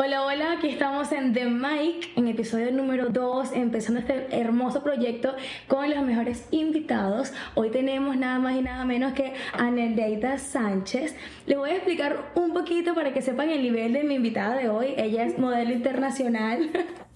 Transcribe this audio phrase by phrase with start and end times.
[0.00, 5.34] Hola, hola, aquí estamos en The Mic, en episodio número 2, empezando este hermoso proyecto
[5.66, 7.32] con los mejores invitados.
[7.56, 11.16] Hoy tenemos nada más y nada menos que a Neldeida Sánchez.
[11.46, 14.68] Les voy a explicar un poquito para que sepan el nivel de mi invitada de
[14.68, 14.94] hoy.
[14.96, 16.70] Ella es modelo internacional.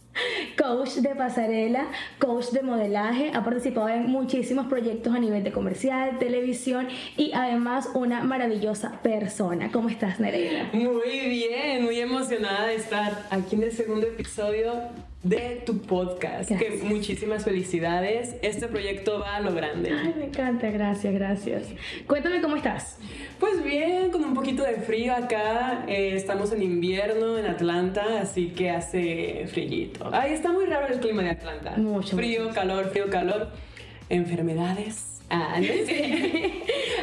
[0.58, 1.86] coach de pasarela,
[2.18, 7.90] coach de modelaje, ha participado en muchísimos proyectos a nivel de comercial, televisión y además
[7.94, 9.70] una maravillosa persona.
[9.72, 10.70] ¿Cómo estás, Nereida?
[10.72, 14.72] Muy bien, muy emocionada de estar aquí en el segundo episodio
[15.22, 16.50] de tu podcast.
[16.50, 18.36] Que muchísimas felicidades.
[18.42, 19.92] Este proyecto va a lo grande.
[19.92, 21.62] Ay, me encanta, gracias, gracias.
[22.06, 22.98] Cuéntame cómo estás.
[23.38, 25.84] Pues bien, con un poquito de frío acá.
[25.86, 30.08] Eh, estamos en invierno en Atlanta, así que hace frillito.
[30.12, 31.76] Ay, está muy raro el clima de Atlanta.
[31.76, 32.16] Mucho.
[32.16, 33.50] Frío, calor, frío, calor.
[34.08, 35.56] Enfermedades Ah,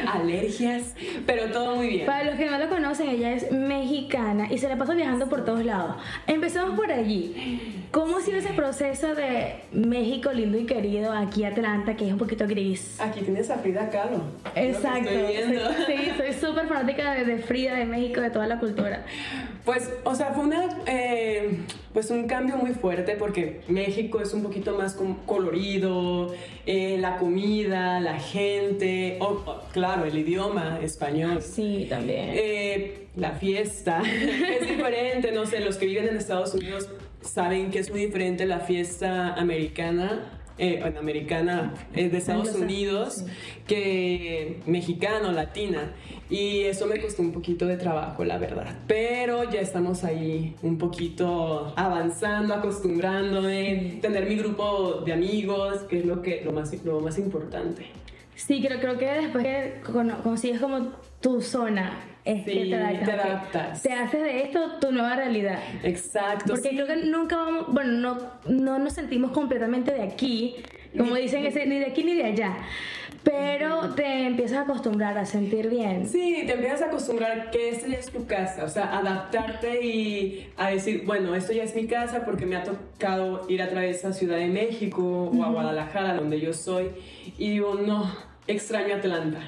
[0.12, 0.94] alergias,
[1.26, 2.06] pero todo muy bien.
[2.06, 5.44] Para los que no lo conocen, ella es mexicana y se la pasa viajando por
[5.44, 5.96] todos lados.
[6.28, 7.88] Empezamos por allí.
[7.90, 12.18] ¿Cómo ha sido ese proceso de México lindo y querido aquí Atlanta, que es un
[12.18, 13.00] poquito gris?
[13.00, 14.22] Aquí tienes a Frida Kahlo.
[14.54, 15.10] Exacto.
[15.86, 19.04] Sí, soy súper fanática de, Frida, de México, de toda la cultura.
[19.64, 21.58] Pues, o sea, fue una, eh,
[21.92, 26.34] pues un cambio muy fuerte porque México es un poquito más colorido,
[26.66, 29.18] eh, la comida, la gente,
[29.72, 31.40] claro, el idioma español.
[31.42, 32.30] Sí, también.
[32.32, 34.02] Eh, la fiesta
[34.60, 36.88] es diferente, no sé, los que viven en Estados Unidos
[37.22, 43.24] saben que es muy diferente la fiesta americana eh, americana eh, de Estados Unidos
[43.66, 45.92] que mexicano, latina.
[46.28, 48.78] Y eso me costó un poquito de trabajo, la verdad.
[48.86, 56.06] Pero ya estamos ahí un poquito avanzando, acostumbrándome, tener mi grupo de amigos, que es
[56.06, 57.86] lo, que, lo, más, lo más importante.
[58.36, 59.80] Sí, creo, creo que después que
[60.22, 62.74] consigues como tu zona, es que te
[63.12, 63.82] adaptas.
[63.82, 65.58] Te, haces de esto tu nueva realidad.
[65.82, 66.52] Exacto.
[66.52, 70.56] Porque creo que nunca vamos, bueno, no, no nos sentimos completamente de aquí,
[70.96, 72.56] como dicen, ni de aquí ni de allá.
[73.22, 76.06] Pero te empiezas a acostumbrar a sentir bien.
[76.06, 80.50] Sí, te empiezas a acostumbrar que esta ya es tu casa, o sea, adaptarte y
[80.56, 84.06] a decir, bueno, esto ya es mi casa porque me ha tocado ir a través
[84.06, 86.92] a Ciudad de México o a Guadalajara, donde yo soy,
[87.36, 88.10] y digo, no,
[88.46, 89.40] extraño Atlanta.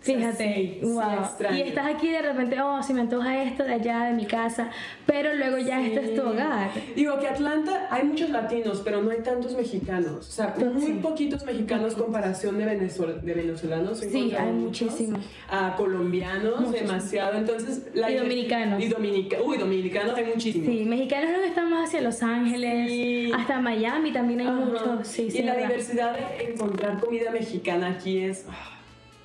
[0.00, 1.54] Fíjate, wow.
[1.54, 4.70] y estás aquí de repente, oh, si me antoja esto de allá, de mi casa,
[5.06, 6.70] pero luego ya este es tu hogar.
[6.94, 10.18] Digo que Atlanta hay muchos latinos, pero no hay tantos mexicanos.
[10.18, 13.98] O sea, muy poquitos mexicanos comparación de, de venezolanos.
[13.98, 15.20] Sí, hay muchísimos.
[15.50, 17.36] A colombianos, demasiado.
[17.36, 18.82] Entonces, la y dominicanos.
[18.82, 20.68] Y dominica uy, dominicanos hay muchísimos.
[20.68, 25.06] Sí, mexicanos que están más hacia Los Ángeles, hasta Miami también hay muchos.
[25.06, 28.46] Sí, y la diversidad de encontrar comida mexicana aquí es...
[28.48, 28.77] Ah,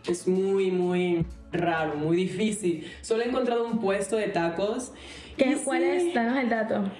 [0.08, 2.92] es muy, muy raro, muy difícil.
[3.02, 4.92] Solo he encontrado un puesto de tacos.
[5.38, 6.14] ¿Qué, ¿Cuál es?
[6.14, 6.92] Danos el dato.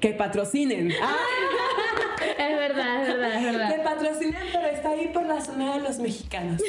[0.00, 0.92] Que patrocinen.
[1.02, 1.16] Ah.
[2.38, 3.74] es verdad, es verdad, es verdad.
[3.74, 6.62] Que patrocinen, pero está ahí por la zona de los mexicanos.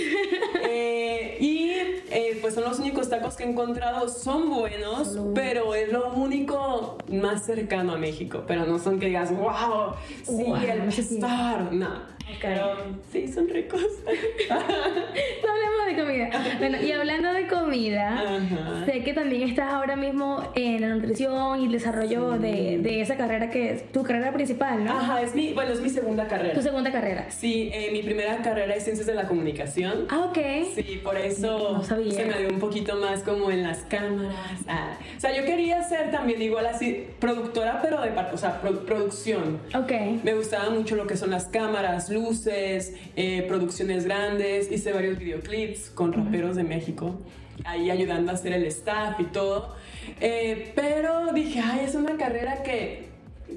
[0.69, 1.69] Eh, y
[2.11, 4.07] eh, pues son los únicos tacos que he encontrado.
[4.09, 8.43] Son buenos, pero es lo único más cercano a México.
[8.47, 9.93] Pero no son que digas, wow,
[10.23, 11.71] sí, el star.
[11.71, 12.17] No.
[12.41, 12.75] Pero
[13.11, 13.81] sí, son ricos.
[14.49, 16.57] no hablemos de comida.
[16.59, 18.41] Bueno, y hablando de comida,
[18.85, 23.15] sé que también estás ahora mismo en la nutrición y el desarrollo de, de, esa
[23.15, 24.91] carrera que es tu carrera principal, ¿no?
[24.91, 26.55] Ajá, es mi, bueno, es mi segunda carrera.
[26.55, 27.27] ¿Tu segunda carrera?
[27.29, 30.07] Sí, eh, mi primera carrera es Ciencias de la Comunicación.
[30.09, 30.37] Ah, ok.
[30.73, 34.33] Sí, por eso se me dio un poquito más como en las cámaras.
[34.67, 34.97] Ah.
[35.15, 39.59] O sea, yo quería ser también igual así, productora, pero de parte, o sea, producción.
[39.75, 39.91] Ok.
[40.23, 45.91] Me gustaba mucho lo que son las cámaras, luces, eh, producciones grandes, hice varios videoclips
[45.91, 47.19] con raperos de México,
[47.63, 49.75] ahí ayudando a hacer el staff y todo.
[50.19, 53.06] Eh, pero dije, ay, es una carrera que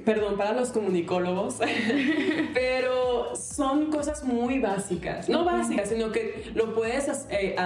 [0.05, 1.59] perdón para los comunicólogos,
[2.55, 7.57] pero son cosas muy básicas, no básicas, sino que lo puedes eh,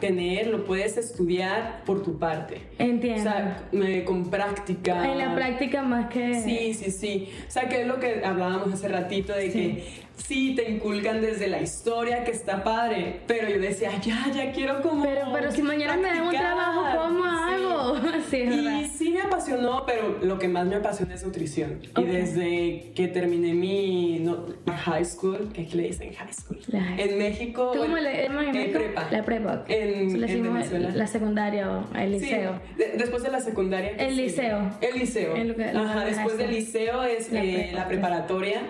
[0.00, 2.62] tener, lo puedes estudiar por tu parte.
[2.78, 3.20] Entiendo.
[3.20, 5.10] O sea, con práctica.
[5.10, 6.42] En la práctica más que...
[6.42, 7.28] Sí, sí, sí.
[7.46, 9.84] O sea, que es lo que hablábamos hace ratito de que
[10.16, 14.82] sí te inculcan desde la historia, que está padre, pero yo decía, ya, ya quiero
[14.82, 15.04] como...
[15.04, 17.96] Pero, pero si mañana me dan un trabajo, ¿cómo hago?
[18.30, 21.80] sí, y sí me apasionó, pero lo que más me apasiona es nutrición.
[21.96, 24.24] Y desde que terminé mi
[24.66, 26.58] high school, ¿qué le dicen high school?
[26.72, 27.72] en México...
[27.76, 28.78] ¿Cómo le en México?
[28.78, 29.08] Prepa.
[29.10, 29.64] La prepa.
[29.68, 30.90] En, en Venezuela.
[30.94, 32.60] La secundaria o el liceo.
[32.96, 33.90] después de la secundaria.
[33.98, 34.70] El liceo.
[34.80, 35.34] El liceo.
[35.74, 38.62] Ajá, después del liceo es la, eh, la preparatoria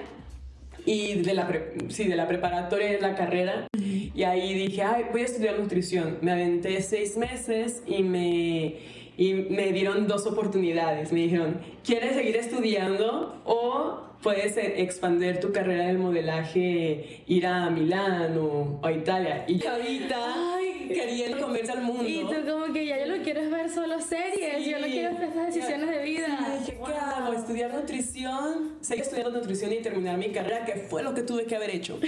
[0.84, 1.48] y de la,
[1.88, 3.66] sí, de la preparatoria es la carrera.
[4.14, 6.18] Y ahí dije, Ay, voy a estudiar nutrición.
[6.20, 8.76] Me aventé seis meses y me,
[9.16, 11.12] y me dieron dos oportunidades.
[11.12, 17.70] Me dijeron, ¿quieres seguir estudiando o puedes e, expandir tu carrera del modelaje, ir a
[17.70, 19.44] Milán o a Italia?
[19.46, 20.58] Y ahorita
[20.88, 22.04] queriendo comerse al mundo.
[22.06, 25.32] Y tú como que ya yo lo quiero ver solo series, yo no quiero hacer
[25.32, 26.26] decisiones de vida.
[26.26, 27.32] Sí, dije, ¿qué hago?
[27.32, 28.72] ¿Estudiar nutrición?
[28.80, 32.00] Seguir estudiando nutrición y terminar mi carrera, que fue lo que tuve que haber hecho.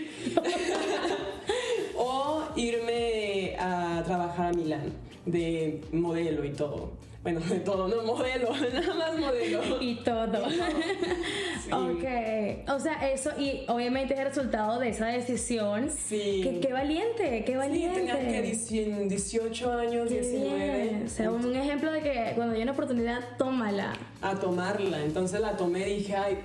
[1.96, 4.92] o irme a trabajar a Milán
[5.24, 6.90] de modelo y todo.
[7.24, 9.60] Bueno, de todo, no modelo, nada más modelo.
[9.80, 10.44] Y todo.
[11.72, 12.04] Ok,
[12.68, 15.90] o sea, eso, y obviamente es el resultado de esa decisión.
[15.90, 16.58] Sí.
[16.60, 18.00] qué valiente, qué valiente.
[18.00, 21.02] Sí, tenía que 18 años, 19.
[21.06, 23.94] O sea, un ejemplo de que cuando hay una oportunidad, tómala.
[24.20, 25.02] A tomarla.
[25.02, 26.38] Entonces la tomé y dije, ay,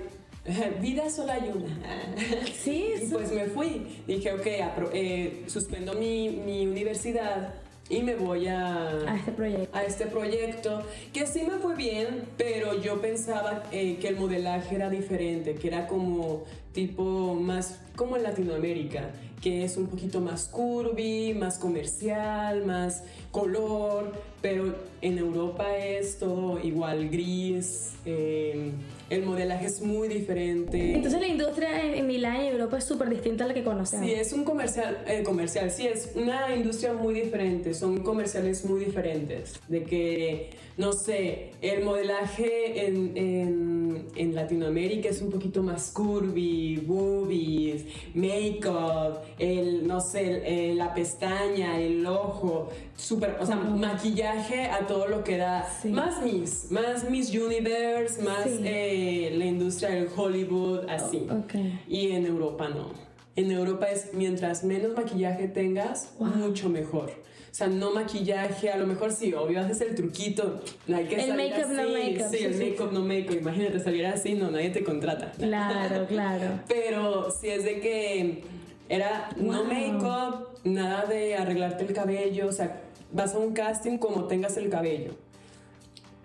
[0.81, 2.15] vida solo hay una.
[2.57, 4.03] Sí, Y pues me fui.
[4.07, 4.47] Dije, ok,
[4.93, 7.53] eh, suspendo mi, mi universidad
[7.89, 9.77] y me voy a, a, este proyecto.
[9.77, 14.75] a este proyecto, que sí me fue bien, pero yo pensaba eh, que el modelaje
[14.75, 19.09] era diferente, que era como tipo más como en Latinoamérica,
[19.41, 26.59] que es un poquito más curvy, más comercial, más color, pero en Europa es todo
[26.59, 27.93] igual, gris.
[28.05, 28.71] Eh,
[29.09, 30.95] el modelaje es muy diferente.
[30.95, 34.05] Entonces la industria en, Milán y Europa es súper distinta a la que conocemos.
[34.05, 38.85] Sí, es un comercial, eh, comercial, sí, es una industria muy diferente, son comerciales muy
[38.85, 39.59] diferentes.
[39.67, 46.77] De que, no sé, el modelaje en, en, en Latinoamérica es un poquito más curvy,
[46.77, 47.83] boobies,
[48.13, 55.21] make-up, el, no sé, la pestaña, el ojo, súper, o sea, maquillaje a todo lo
[55.21, 55.69] que da.
[55.83, 61.27] Más Miss, más Miss Universe, más eh, la industria del Hollywood, así.
[61.29, 61.77] Oh, okay.
[61.89, 62.93] Y en Europa no.
[63.35, 67.11] En Europa es mientras menos maquillaje tengas, mucho mejor.
[67.51, 71.15] O sea, no maquillaje, a lo mejor sí, obvio haces el truquito, no hay que
[71.15, 72.27] el salir make-up no make-up.
[72.29, 73.37] Sí, el make-up no make-up.
[73.37, 75.31] Imagínate salir así, no, nadie te contrata.
[75.31, 76.59] Claro, claro.
[76.67, 78.43] Pero si es de que
[78.87, 82.81] era no make-up, nada de arreglarte el cabello, o sea,
[83.11, 85.15] vas a un casting como tengas el cabello.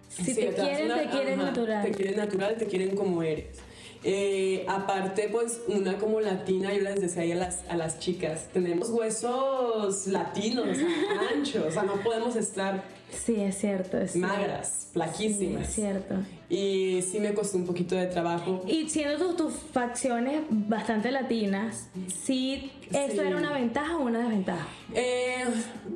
[0.08, 1.84] Si te quieren, te quieren natural.
[1.84, 3.58] Te quieren natural, te quieren como eres.
[4.04, 8.48] Eh, aparte, pues una como latina, yo les decía ahí a las, a las chicas,
[8.52, 10.76] tenemos huesos latinos,
[11.34, 12.84] anchos, o sea, no podemos estar...
[13.10, 13.98] Sí, es cierto.
[13.98, 15.66] Es magras, flaquísimas.
[15.66, 16.16] Sí, es cierto.
[16.50, 18.62] Y sí me costó un poquito de trabajo.
[18.66, 21.88] Y siendo tus, tus facciones bastante latinas,
[22.24, 24.66] ¿sí eso era una ventaja o una desventaja?
[24.94, 25.44] Eh,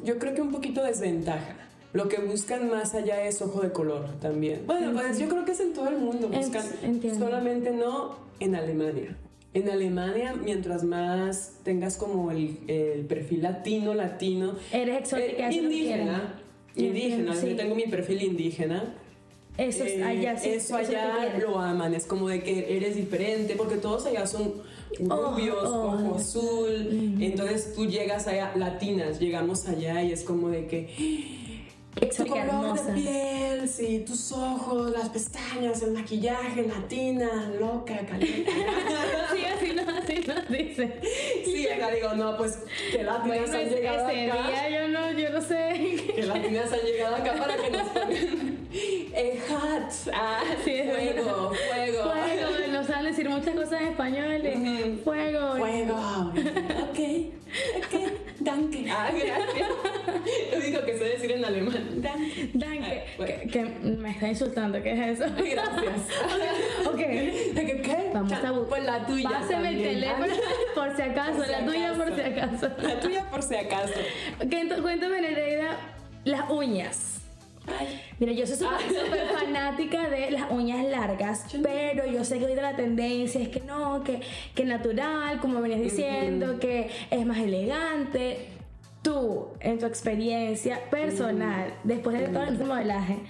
[0.04, 1.67] yo creo que un poquito desventaja.
[1.98, 4.62] Lo que buscan más allá es ojo de color también.
[4.66, 6.28] Bueno, pues yo creo que es en todo el mundo.
[6.28, 6.64] Buscan
[7.18, 9.16] solamente no en Alemania.
[9.52, 14.54] En Alemania, mientras más tengas como el, el perfil latino, latino.
[14.70, 15.50] Eres exótica.
[15.50, 16.40] Eh, indígena.
[16.76, 17.34] Indígena.
[17.34, 18.94] Yo tengo mi perfil indígena.
[19.56, 21.94] Eso eh, allá sí, Eso allá lo aman.
[21.94, 24.54] Es como de que eres diferente, porque todos allá son
[25.00, 27.16] rubios, oh, ojo azul.
[27.18, 31.47] Entonces tú llegas allá, latinas, llegamos allá y es como de que
[32.06, 38.50] tu color de piel, sí, tus ojos, las pestañas, el maquillaje, latina, loca, caliente.
[39.34, 41.00] sí, así no, así no dice.
[41.44, 42.58] Sí, acá digo, no, pues
[42.92, 44.48] que latinas han llegado ese acá.
[44.48, 46.12] día yo no, yo no sé.
[46.14, 48.58] Que latinas han llegado acá para que nos pongan
[49.14, 52.12] el hot, ah, sí, fuego, fuego.
[52.12, 54.42] Fuego, nos saben decir muchas cosas en español.
[54.44, 55.56] Uh Fuego.
[55.56, 55.94] Fuego.
[56.90, 56.98] ok,
[57.78, 58.86] ok, danke.
[58.90, 59.68] Ah, gracias.
[60.52, 62.02] Lo único que sé decir en alemán.
[62.02, 62.50] Danke.
[62.54, 63.02] Danke.
[63.06, 63.34] Ah, bueno.
[63.42, 65.32] que, que, me está insultando, ¿qué es eso?
[65.34, 66.00] Gracias.
[66.86, 66.96] ok.
[66.96, 67.80] ¿Qué?
[67.82, 68.10] ¿Qué?
[68.12, 68.68] Vamos a buscar.
[68.68, 69.30] Pues la tuya.
[69.30, 70.34] Páseme el teléfono
[70.74, 71.36] por si acaso.
[71.36, 71.72] Por si la acaso.
[71.72, 72.70] tuya por si acaso.
[72.82, 73.94] La tuya por si acaso.
[74.36, 75.76] Ok, entonces cuéntame, Nereida,
[76.24, 77.14] las uñas.
[77.66, 78.00] Ay.
[78.18, 82.76] Mira, yo soy súper fanática de las uñas largas, pero yo sé que ahorita la
[82.76, 84.20] tendencia es que no, que,
[84.54, 86.58] que natural, como venías diciendo, uh -huh.
[86.58, 88.57] que es más elegante.
[89.08, 91.82] Tú, en tu experiencia personal, -huh.
[91.82, 93.20] después de todo el modelaje,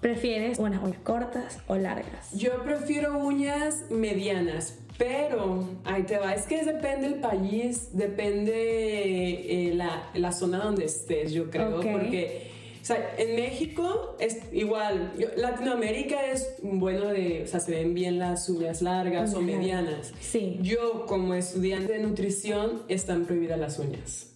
[0.00, 2.32] ¿prefieres unas uñas cortas o largas?
[2.32, 9.74] Yo prefiero uñas medianas, pero ahí te va, es que depende del país, depende eh,
[9.74, 11.92] la, la, zona donde estés, yo creo, okay.
[11.92, 12.48] porque
[12.82, 15.12] o sea, en México es igual.
[15.36, 20.12] Latinoamérica es bueno de, o sea, se ven bien las uñas largas o medianas.
[20.20, 20.58] Sí.
[20.62, 24.27] Yo, como estudiante de nutrición, están prohibidas las uñas.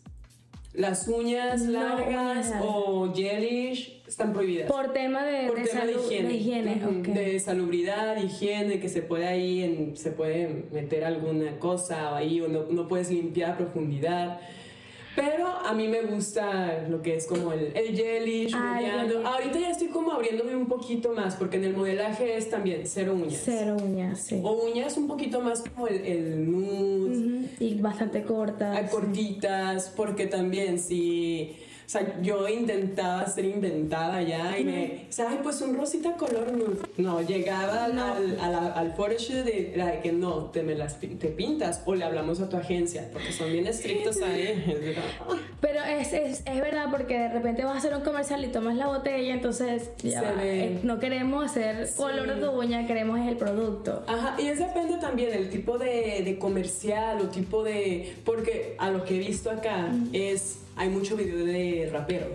[0.75, 4.71] Las uñas no, largas o gelish están prohibidas.
[4.71, 6.29] Por tema de, Por de tema salud, de higiene.
[6.29, 6.83] De, higiene.
[7.01, 7.15] Okay.
[7.15, 12.49] de salubridad, higiene, que se puede ahí, en, se puede meter alguna cosa ahí o
[12.49, 14.41] no, no puedes limpiar a profundidad.
[15.15, 17.95] Pero a mí me gusta lo que es como el, el
[18.55, 19.15] Ay, modeando.
[19.17, 19.29] bueno.
[19.29, 23.13] Ahorita ya estoy como abriéndome un poquito más, porque en el modelaje es también cero
[23.15, 23.43] uñas.
[23.45, 24.41] Cero uñas, sí.
[24.43, 28.91] O uñas un poquito más como el, el nude, Y bastante cortas.
[28.91, 31.57] cortitas, porque también si...
[31.93, 35.07] Sea, yo intentaba ser inventada ya y me...
[35.29, 36.79] Ay, pues un rosita color nude.
[36.97, 38.15] No, llegaba al, No.
[38.15, 41.95] al, a la- al photoshoot era de que no, te, me las te pintas o
[41.95, 44.65] le hablamos a tu agencia, porque son bien estrictos ahí.
[44.67, 44.97] Es.
[45.61, 48.75] Pero es, es, es verdad porque de repente vas a hacer un comercial y tomas
[48.77, 53.37] la botella, entonces ya eh, no queremos hacer color de tu uña, queremos es el
[53.37, 54.03] producto.
[54.07, 58.15] Ajá, y eso depende también del tipo de, de comercial o tipo de...
[58.25, 60.61] Porque a lo que he visto acá es...
[60.75, 62.27] Hay mucho video de rapero.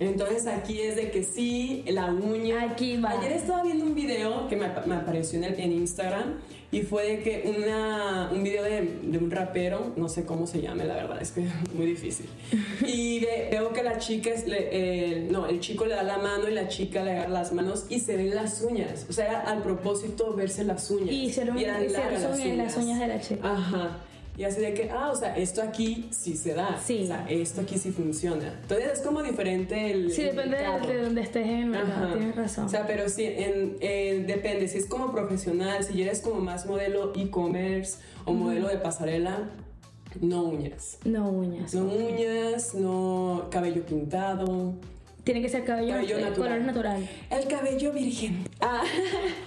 [0.00, 2.62] Entonces aquí es de que sí, la uña...
[2.72, 3.10] Aquí va.
[3.10, 6.34] Ayer estaba viendo un video que me, me apareció en, el- en Instagram
[6.72, 10.60] y fue de que una, un video de, de un rapero, no sé cómo se
[10.60, 12.26] llame, la verdad, es que es muy difícil.
[12.84, 16.18] Y ve- veo que la chica, es, le- el- no, el chico le da la
[16.18, 19.06] mano y la chica le agarra las manos y se ven las uñas.
[19.08, 21.12] O sea, era al propósito verse las uñas.
[21.12, 23.48] Y eran hicieron largas zoom en las uñas de la chica.
[23.52, 23.98] Ajá.
[24.36, 26.80] Y así de que, ah, o sea, esto aquí sí se da.
[26.84, 27.02] Sí.
[27.04, 28.58] O sea, esto aquí sí funciona.
[28.62, 30.10] Entonces es como diferente el.
[30.10, 32.14] Sí, depende de, donde estés en el mercado, Ajá.
[32.16, 32.64] tienes razón.
[32.64, 34.66] O sea, pero sí, en, en- depende.
[34.66, 39.50] Si es como profesional, si eres como más modelo e-commerce o modelo de pasarela,
[40.20, 40.98] no uñas.
[41.04, 41.72] no uñas.
[41.74, 44.74] No uñas, no cabello pintado.
[45.22, 46.34] Tiene que ser cabello, Cabello natural.
[46.34, 47.08] color natural.
[47.30, 48.46] El cabello virgen.
[48.60, 48.82] Ah,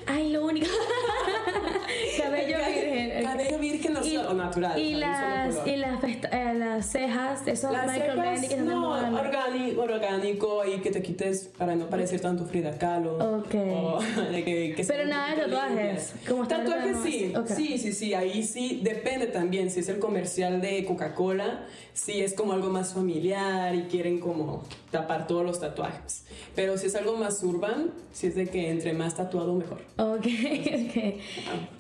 [0.08, 0.66] Ay, lo único.
[2.18, 2.87] cabello virgen.
[3.32, 4.80] Cabello virgen o, Y- o natural.
[4.80, 10.80] Y las, y las, eh, las cejas, esos Las microblending cejas, no, orgánico, orgánico y
[10.82, 13.18] que te quites para no parecer tanto Frida Kahlo.
[13.40, 13.56] Ok.
[13.56, 14.00] O
[14.32, 17.48] que, que Pero nada de tatuajes, como Tatuajes sí, moda, ok.
[17.50, 19.70] sí, sí, sí, ahí sí, depende también.
[19.72, 24.64] Si es el comercial de Coca-Cola, sí es como algo más familiar y quieren como
[24.92, 26.24] tapar todos los tatuajes.
[26.56, 29.82] Pero si es algo más urban, si es de que entre más tatuado mejor.
[29.98, 31.77] Ok, ok.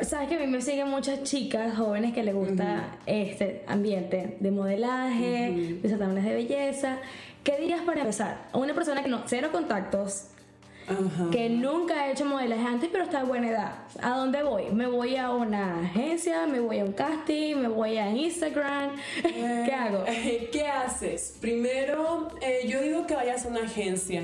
[0.00, 4.50] Sabes que a mí me siguen muchas chicas jóvenes que les gusta este ambiente de
[4.50, 6.98] modelaje, de certámenes de belleza.
[7.44, 8.48] ¿Qué dirías para empezar?
[8.52, 10.28] A una persona que no, cero contactos,
[10.88, 11.28] Ajá.
[11.30, 13.72] que nunca ha hecho modelaje antes, pero está a buena edad.
[14.00, 14.70] ¿A dónde voy?
[14.72, 16.46] ¿Me voy a una agencia?
[16.46, 17.56] ¿Me voy a un casting?
[17.56, 18.92] ¿Me voy a Instagram?
[19.22, 20.04] ¿Qué hago?
[20.06, 21.36] Eh, ¿Qué haces?
[21.40, 24.22] Primero, eh, yo digo que vayas a una agencia.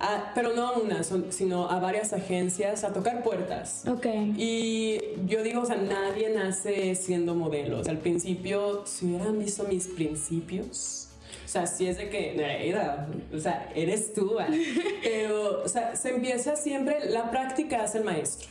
[0.00, 3.84] Ah, pero no a una, sino a varias agencias a tocar puertas.
[3.86, 4.06] Ok.
[4.36, 7.80] Y yo digo, o sea, nadie nace siendo modelo.
[7.80, 11.08] O sea, al principio, si hubieran visto mis principios,
[11.44, 14.64] o sea, si es de que, Nereida, o sea, eres tú, ¿vale?
[15.02, 18.48] pero, o sea, se empieza siempre, la práctica hace el maestro.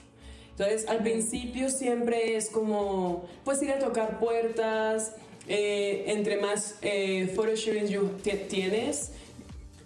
[0.51, 5.15] Entonces, al principio siempre es como, pues ir a tocar puertas,
[5.47, 7.91] eh, entre más eh, photo shootings
[8.47, 9.11] tienes,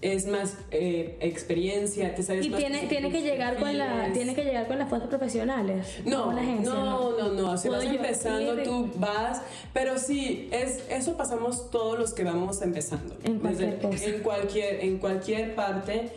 [0.01, 4.35] es más eh, experiencia, te sabes Y más tiene, tiene que llegar con la, tiene
[4.35, 5.99] que llegar con las fotos profesionales.
[6.05, 9.41] No, la agencia, no, no, no, Si Puedo vas empezando, ir- tú vas.
[9.73, 13.15] Pero sí, es, eso pasamos todos los que vamos empezando.
[13.23, 13.79] En cualquier.
[13.83, 16.09] En cualquier, en cualquier parte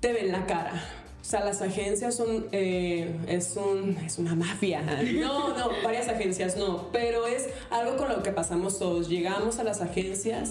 [0.00, 0.82] te ven la cara.
[1.26, 4.82] O sea, las agencias son, eh, es, un, es una mafia.
[5.12, 9.08] No, no, varias agencias no, pero es algo con lo que pasamos todos.
[9.08, 10.50] Llegamos a las agencias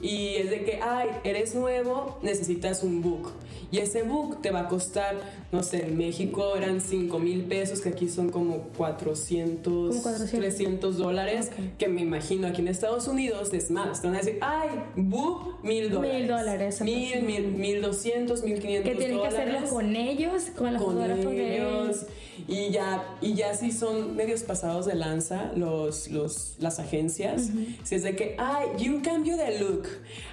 [0.00, 3.32] y es de que, ay, eres nuevo, necesitas un book.
[3.72, 5.16] Y ese book te va a costar,
[5.54, 10.40] no sé, en México eran 5 mil pesos, que aquí son como 400, Como 400.
[10.40, 11.78] 300 dólares, Ok.
[11.78, 14.02] que me imagino aquí en Estados Unidos es más.
[14.02, 16.18] Te van a decir, ay, book, mil dólares.
[16.18, 20.72] Mil dólares, Mil, mil, mil doscientos, mil quinientos Que tienes que dólares con ellos, con
[20.74, 22.06] los con fotógrafos de ellos
[22.48, 27.50] y ya y ya si son medios pasados de lanza los, los las agencias.
[27.82, 29.86] Si es de que ay y un cambio de look.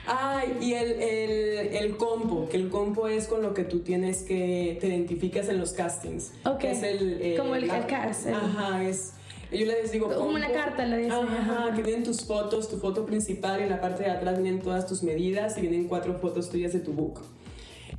[0.08, 4.24] Ay y el, el, el compo que el compo es con lo que tú tienes
[4.24, 6.64] que te identificas en los castings Ok.
[6.64, 9.14] es el, Como el- el cast, el- ajá es
[9.52, 11.76] yo les digo Como una carta, le dicen, ajá, ajá.
[11.76, 14.88] que vienen tus fotos tu foto principal y en la parte de atrás vienen todas
[14.88, 17.20] tus medidas y vienen cuatro fotos tuyas de tu book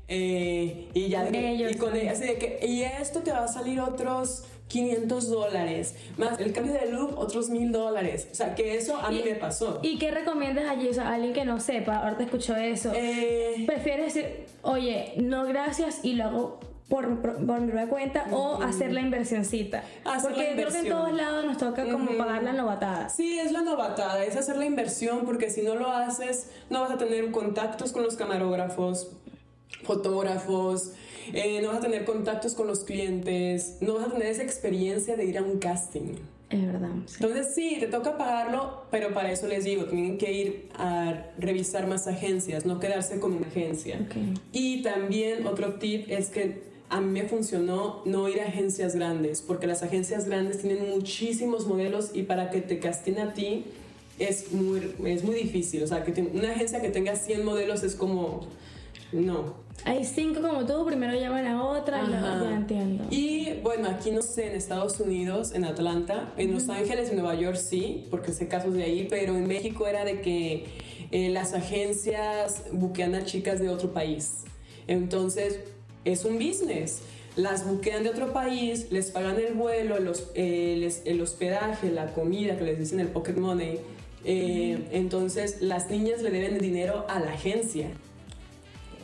[0.08, 2.08] eh, y ya Con de- ellos y con también.
[2.10, 6.72] así de que y esto te va a salir otros 500 dólares más el cambio
[6.74, 10.10] de look otros mil dólares o sea que eso a mí me pasó ¿Y qué
[10.10, 10.88] recomiendas allí?
[10.88, 12.90] O sea, alguien que no sepa, ahorita escuchó eso.
[12.94, 18.26] Eh, ¿Prefieres decir, oye, no gracias y lo hago por, por, por mi propia cuenta
[18.32, 19.82] o hacer la inversioncita?
[20.04, 20.98] Hacer Porque la creo que en inversión.
[20.98, 22.16] todos lados nos toca como Ujú.
[22.18, 23.08] pagar la novatada.
[23.10, 26.90] Sí, es la novatada, es hacer la inversión porque si no lo haces no vas
[26.92, 29.10] a tener contactos con los camarógrafos,
[29.82, 30.92] fotógrafos
[31.32, 35.16] eh, no vas a tener contactos con los clientes, no vas a tener esa experiencia
[35.16, 36.14] de ir a un casting.
[36.50, 36.90] Es verdad.
[36.90, 41.86] Entonces sí, te toca pagarlo, pero para eso les digo, tienen que ir a revisar
[41.86, 44.06] más agencias, no quedarse con una agencia.
[44.52, 49.40] Y también otro tip es que a mí me funcionó no ir a agencias grandes,
[49.40, 53.64] porque las agencias grandes tienen muchísimos modelos y para que te casten a ti
[54.18, 55.82] es muy, es muy difícil.
[55.82, 58.46] O sea, que una agencia que tenga 100 modelos es como,
[59.12, 59.62] no.
[59.84, 63.04] Hay cinco como tú, primero llaman a otra, y ya entiendo.
[63.10, 67.34] Y bueno, aquí no sé, en Estados Unidos, en Atlanta, en Los Ángeles y Nueva
[67.34, 70.66] York sí, porque sé casos de ahí, pero en México era de que
[71.10, 74.44] eh, las agencias buquean a chicas de otro país.
[74.86, 75.60] Entonces,
[76.04, 77.02] es un business.
[77.34, 79.96] Las buquean de otro país, les pagan el vuelo,
[80.34, 83.80] eh, el hospedaje, la comida, que les dicen el pocket money.
[84.24, 87.90] Eh, entonces las niñas le deben dinero a la agencia.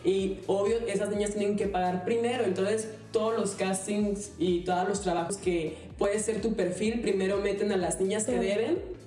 [0.05, 2.45] Y obvio, esas niñas tienen que pagar primero.
[2.45, 7.73] Entonces todos los castings y todos los trabajos que puede ser tu perfil, primero meten
[7.73, 8.99] a las niñas que deben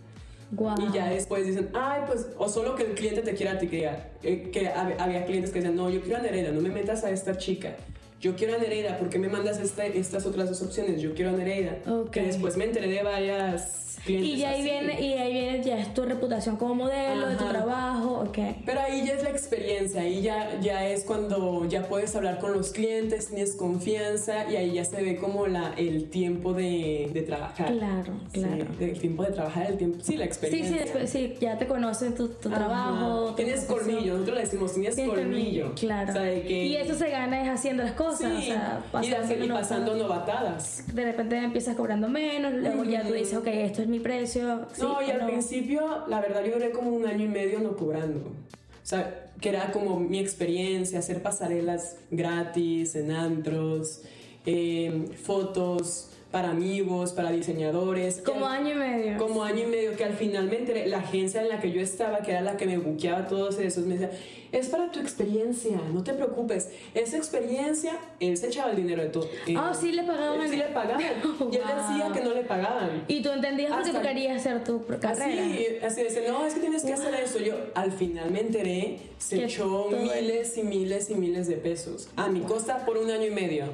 [0.52, 3.68] y ya después dicen, ay, pues, o solo que el cliente te quiera a ti,
[3.68, 3.90] que,
[4.24, 7.10] eh, que había clientes que decían, no, yo quiero a Nereida, no me metas a
[7.10, 7.76] esta chica.
[8.20, 11.02] Yo quiero a Nereida, ¿por qué me mandas este, estas otras dos opciones?
[11.02, 11.78] Yo quiero a Nereida.
[12.12, 16.04] Que después me enteré de varias y ahí viene y ahí viene ya es tu
[16.04, 18.38] reputación como modelo de tu trabajo ok.
[18.66, 22.54] Pero ahí ya es la experiencia ahí ya ya es cuando ya puedes hablar con
[22.54, 27.22] los clientes tienes confianza y ahí ya se ve como la el tiempo de, de
[27.22, 27.68] trabajar.
[27.68, 28.66] Claro claro.
[28.80, 31.68] el tiempo de trabajar el tiempo sí la experiencia sí sí después sí ya te
[31.68, 36.26] conocen tu, tu trabajo tienes colmillo nosotros le decimos tienes, colmillo, claro.
[36.26, 40.84] y eso se gana es haciendo las cosas o sea, pasando y, pasando novatadas.
[40.94, 44.68] De repente empiezas cobrando menos luego ya tú dices ok esto es mi precio.
[44.80, 48.20] No, y al principio, la verdad, yo duré como un año y medio no cobrando.
[48.22, 54.02] O sea, que era como mi experiencia, hacer pasarelas gratis en antros,
[54.46, 58.22] eh, fotos para amigos, para diseñadores.
[58.26, 59.18] Como año y medio.
[59.18, 61.82] Como año y medio, que al final me enteré, la agencia en la que yo
[61.82, 64.18] estaba, que era la que me buqueaba todos esos, me decía,
[64.52, 66.70] es para tu experiencia, no te preocupes.
[66.94, 69.28] Esa experiencia, él se echaba el dinero de todo.
[69.56, 70.50] Ah, sí le pagaban.
[70.50, 71.02] sí le pagaban.
[71.52, 73.04] Y él decía que no le pagaban.
[73.08, 75.46] Y tú entendías porque tú querías hacer tu carrera.
[75.46, 77.40] Así, así dice, no, es que tienes que hacer eso.
[77.40, 82.10] Yo al final me enteré, se echó miles y miles y miles de pesos.
[82.16, 83.66] A mi costa por un año y medio.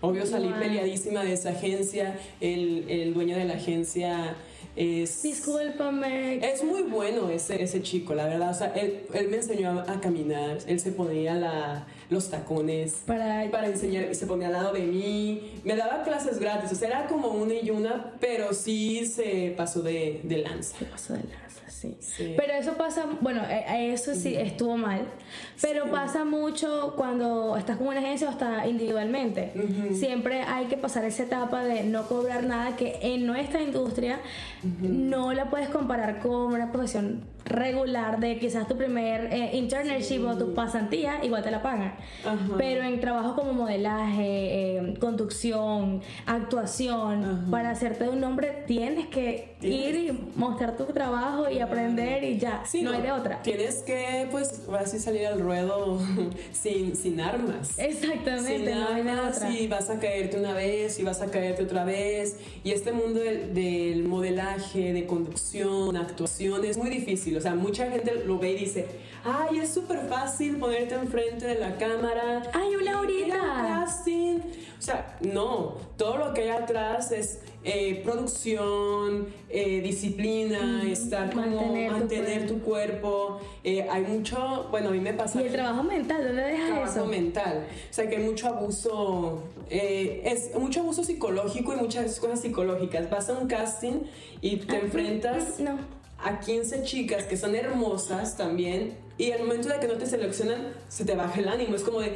[0.00, 4.36] Obvio salí peleadísima de esa agencia, el, el dueño de la agencia
[4.76, 5.22] es...
[5.22, 6.36] Discúlpame.
[6.44, 8.50] Es muy bueno ese, ese chico, la verdad.
[8.50, 13.50] O sea, él, él me enseñó a, caminar, él se ponía la, los tacones para,
[13.50, 17.06] para enseñar, se ponía al lado de mí, me daba clases gratis, o sea, era
[17.06, 20.78] como una y una, pero sí se pasó de, de lanza.
[20.78, 21.44] Se pasó de lanza.
[22.18, 25.02] Pero eso pasa, bueno, eh, eso sí estuvo mal,
[25.60, 29.52] pero pasa mucho cuando estás con una agencia o hasta individualmente.
[29.92, 34.20] Siempre hay que pasar esa etapa de no cobrar nada que en nuestra industria
[34.80, 40.36] no la puedes comparar con una profesión regular de quizás tu primer eh, internship o
[40.36, 41.94] tu pasantía, igual te la pagan.
[42.56, 50.30] Pero en trabajo como modelaje, conducción, actuación, para hacerte un nombre tienes que ir y
[50.36, 53.42] mostrar tu trabajo y aprender y ya, no, hay de otra.
[53.42, 55.98] Tienes que, pues, así salir al ruedo
[56.52, 57.78] sin, sin armas.
[57.78, 61.84] Exactamente, sin no armas y vas a caerte una vez y vas a caerte otra
[61.84, 62.38] vez.
[62.62, 67.33] Y este mundo del, del modelaje, de conducción, actuación, es muy difícil.
[67.36, 68.86] O sea, mucha gente lo ve y dice,
[69.24, 72.42] ay, es súper fácil ponerte enfrente de la cámara.
[72.52, 73.86] Ay, una horita.
[74.78, 81.74] O sea, no, todo lo que hay atrás es eh, producción, eh, disciplina, estar como
[81.90, 83.40] mantener, tu cuerpo.
[83.62, 85.40] Eh, hay mucho, bueno, a mí me pasa.
[85.40, 87.06] Y el trabajo mental, ¿dónde dejas trabajo eso?
[87.06, 87.66] mental.
[87.90, 93.08] O sea, que hay mucho abuso, es mucho abuso psicológico y muchas cosas psicológicas.
[93.08, 94.02] Vas a un casting
[94.42, 95.58] y te enfrentas.
[96.24, 100.72] A 15 chicas que son hermosas también y al momento de que no te seleccionan
[100.88, 102.12] se te baja el ánimo es como de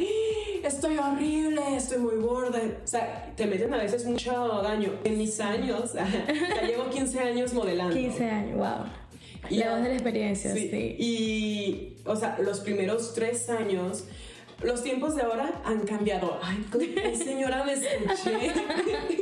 [0.64, 2.60] estoy horrible, estoy muy gorda.
[2.82, 4.92] O sea, te meten a veces mucho daño.
[5.04, 7.94] En mis años, ya llevo 15 años modelando.
[7.94, 8.86] 15 años, wow.
[9.50, 10.96] Y la voz de la experiencia, sí.
[10.98, 14.04] Y, o sea, los primeros tres años,
[14.62, 16.38] los tiempos de ahora han cambiado.
[16.42, 16.64] Ay,
[17.16, 18.52] señora, me escuché.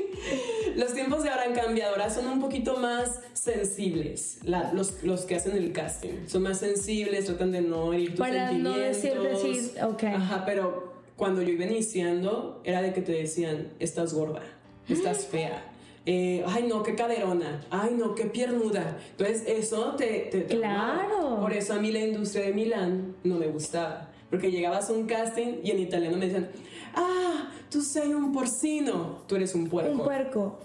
[0.77, 1.93] los tiempos de ahora han cambiado.
[1.93, 4.41] Ahora son un poquito más sensibles.
[4.45, 8.53] los, los que hacen el casting son más sensibles, tratan de no herir tus Para
[8.53, 10.05] no decir, decir, ok.
[10.05, 14.43] Ajá, pero cuando yo iba iniciando, era de que te decían, estás gorda,
[14.89, 15.73] estás fea.
[16.09, 18.97] Eh, ay no, qué caderona, ay no, qué piernuda.
[19.11, 20.29] Entonces eso te...
[20.31, 21.41] te, claro.
[21.41, 24.13] Por eso a mí la industria de Milán no me gustaba.
[24.31, 26.51] Porque llegabas a un casting y en italiano me decían,
[26.97, 29.93] ah, tú soy un porcino, tú eres un puerco.
[29.93, 30.59] Un puerco.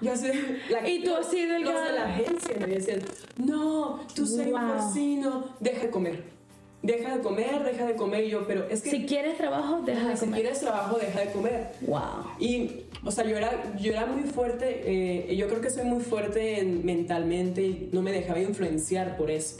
[0.00, 1.46] Yo sé, la, y tú así.
[1.46, 3.00] Los de la agencia me decían,
[3.36, 6.34] no, tú soy un porcino, deja de comer.
[6.82, 8.24] Deja de comer, deja de comer.
[8.24, 8.90] Y yo, pero es que.
[8.90, 10.18] Si quieres trabajo, deja de comer.
[10.18, 11.72] Si quieres trabajo, deja de comer.
[11.80, 12.00] Wow.
[12.38, 14.82] Y, o sea, yo era, yo era muy fuerte.
[14.84, 19.56] Eh, yo creo que soy muy fuerte mentalmente y no me dejaba influenciar por eso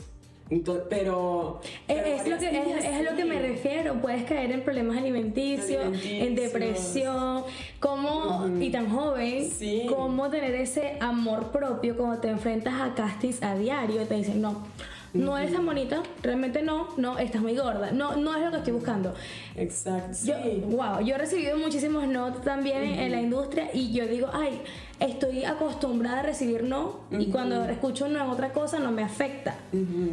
[0.91, 6.35] pero, es, lo que, es, lo que me refiero, puedes caer en problemas alimenticios, en
[6.35, 7.45] depresión,
[7.81, 9.49] como, y tan joven,
[9.89, 14.43] cómo tener ese amor propio cuando te enfrentas a castings a diario y te dicen,
[14.43, 14.67] no,
[15.15, 18.57] no eres tan bonita, realmente no, no, estás muy gorda, no, no es lo que
[18.59, 19.15] estoy buscando.
[19.57, 20.17] Exacto.
[20.25, 20.35] Yo,
[20.67, 24.61] wow, yo he recibido muchísimos no también en la industria y yo digo, ay,
[25.01, 29.55] estoy acostumbrada a recibir no y cuando escucho no en otra cosa no me afecta.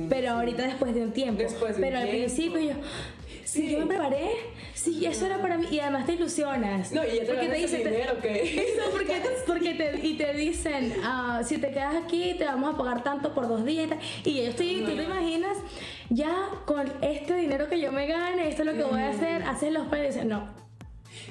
[0.09, 1.43] Pero ahorita después de un tiempo.
[1.79, 2.73] pero al principio yo,
[3.51, 3.69] sí.
[3.71, 4.31] yo me preparé,
[4.73, 6.91] sí, eso era para mí y además te ilusionas.
[6.91, 10.93] No, y ya te porque te dicen, dinero, Eso porque, porque te, y te dicen,
[11.03, 13.89] ah, si te quedas aquí te vamos a pagar tanto por dos días
[14.23, 15.57] y, yo estoy, tú te imaginas,
[16.09, 16.33] ya
[16.65, 19.71] con este dinero que yo me gane, esto es lo que voy a hacer, haces
[19.71, 20.49] los planes no.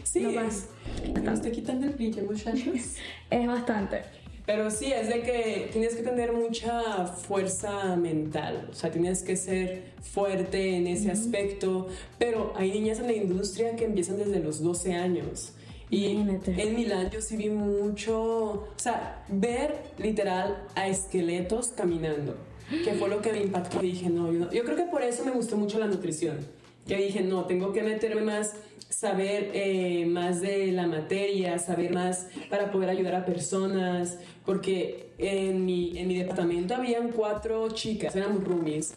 [0.03, 0.69] Sí, no más.
[1.15, 2.97] Me estoy quitando el brillo, muchachos.
[3.31, 4.20] es bastante.
[4.53, 9.37] Pero sí, es de que tienes que tener mucha fuerza mental, o sea, tienes que
[9.37, 11.87] ser fuerte en ese aspecto,
[12.19, 15.53] pero hay niñas en la industria que empiezan desde los 12 años.
[15.89, 22.37] Y en Milán yo sí vi mucho, o sea, ver literal a esqueletos caminando,
[22.85, 23.79] que fue lo que me impactó.
[23.79, 24.51] Dije, no, yo, no.
[24.51, 26.39] yo creo que por eso me gustó mucho la nutrición.
[26.91, 28.57] Que dije, no, tengo que meterme más
[28.89, 35.65] saber eh, más de la materia, saber más para poder ayudar a personas, porque en
[35.65, 38.95] mi, en mi departamento habían cuatro chicas, éramos roomies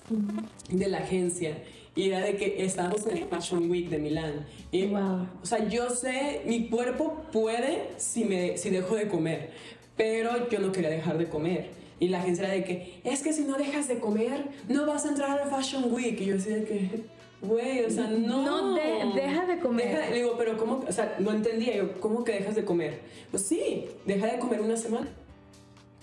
[0.70, 1.56] de la agencia.
[1.96, 4.48] Y era de que estábamos en el Fashion Week de Milán.
[4.72, 9.52] Y, O sea, yo sé, mi cuerpo puede si, me, si dejo de comer,
[9.96, 11.70] pero yo no quería dejar de comer.
[12.00, 15.06] Y la agencia era de que, es que si no dejas de comer, no vas
[15.06, 16.20] a entrar al Fashion Week.
[16.20, 17.13] Y yo decía de que,
[17.44, 18.44] Güey, o sea, no.
[18.44, 18.74] No
[19.14, 20.10] deja de comer.
[20.10, 20.84] le digo, pero ¿cómo?
[20.88, 23.02] O sea, no entendía yo, ¿cómo que dejas de comer?
[23.32, 25.08] Pues sí, deja de comer una semana.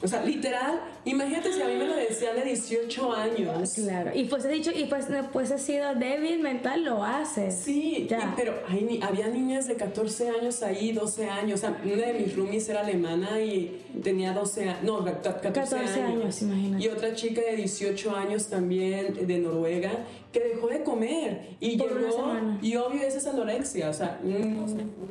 [0.02, 3.74] O sea, literal, imagínate si a mí me lo decían de 18 años.
[3.74, 7.54] Claro, y pues he dicho, y pues después he sido débil mental, lo haces.
[7.54, 8.32] Sí, ya.
[8.34, 11.58] pero hay, había niñas de 14 años ahí, 12 años.
[11.58, 16.00] O sea, una de mis roomies era alemana y tenía 12 años, no, 14, 14
[16.00, 16.42] años.
[16.42, 16.82] imagínate.
[16.82, 19.92] Y otra chica de 18 años también, de Noruega,
[20.32, 21.56] que dejó de comer.
[21.60, 22.32] Y Por llegó,
[22.62, 24.66] y obvio, esa es anorexia, o sea, mm,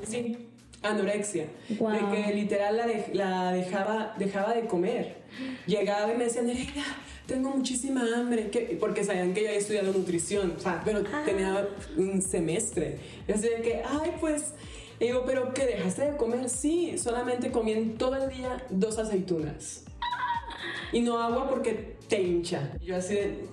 [0.07, 0.49] sí
[0.81, 5.17] anorexia, de que literal la, la, dejaba, dejaba de comer.
[5.65, 6.83] Llegaba y me decía, Nereida,
[7.25, 11.23] tengo muchísima hambre, porque sabían que yo había estudiado nutrición, o sea, pero ah.
[11.25, 12.97] tenía un semestre.
[13.27, 14.53] Y así de que, ay, pues,
[14.99, 16.49] digo, pero ¿qué dejaste de comer?
[16.49, 19.83] Sí, solamente comí todo el día dos aceitunas.
[20.91, 22.71] Y no agua porque te hincha.
[22.83, 23.45] Yo así de,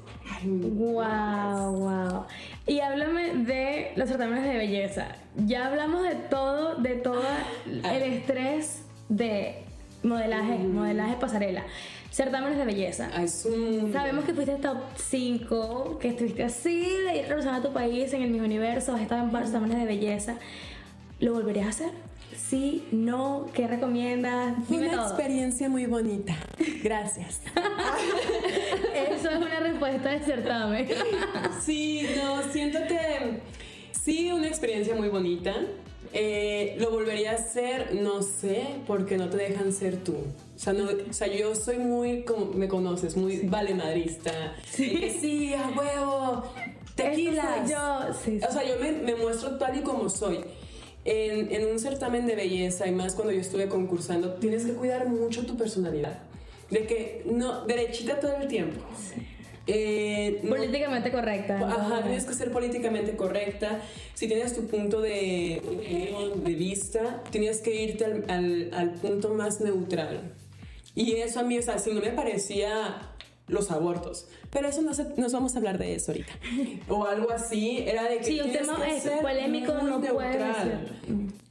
[0.45, 2.25] wow, wow.
[2.67, 5.09] Y háblame de los certámenes de belleza.
[5.37, 7.23] Ya hablamos de todo, de todo
[7.67, 9.63] el estrés de
[10.03, 10.75] modelaje, mm.
[10.75, 11.63] modelaje pasarela.
[12.11, 13.11] Certámenes de belleza.
[13.93, 18.31] Sabemos que fuiste top 5, que estuviste así de ir a tu país en el
[18.31, 20.37] mismo universo, has estado en varios certámenes de belleza.
[21.21, 21.91] ¿Lo volverías a hacer?
[22.37, 24.55] Sí, no, ¿qué recomiendas?
[24.67, 26.35] Fue una experiencia muy bonita.
[26.83, 27.43] Gracias.
[29.27, 30.89] Eso es una respuesta de certamen.
[31.61, 33.41] sí, no, siento que
[33.91, 35.53] sí, una experiencia muy bonita.
[36.13, 37.93] Eh, ¿Lo volvería a hacer?
[37.97, 40.15] No sé, porque no te dejan ser tú.
[40.15, 44.55] O sea, no, o sea yo soy muy, como me conoces, muy valemadrista.
[44.65, 45.19] Sí.
[45.21, 46.45] sí, a huevo,
[46.95, 47.69] tequilas.
[47.69, 50.45] Yo, sí, O sea, yo me, me muestro tal y como soy
[51.05, 55.45] en, un certamen de belleza y más cuando yo estuve concursando, tienes que cuidar mucho
[55.47, 56.19] tu personalidad.
[56.71, 58.81] De que no, derechita todo el tiempo.
[59.69, 61.57] Eh, políticamente correcta.
[61.59, 63.81] Ajá, tienes que ser políticamente correcta.
[64.15, 65.61] Si tienes tu punto de,
[66.37, 70.33] de vista, tienes que irte al, al, punto más neutral.
[70.95, 73.11] Y eso a mí, o sea, si no me parecía
[73.49, 74.29] los abortos.
[74.51, 76.33] Pero eso no, se, no vamos a hablar de eso ahorita.
[76.89, 78.25] O algo así, era de que...
[78.25, 78.79] Sí, un tema
[79.21, 80.89] polémico no puede ser.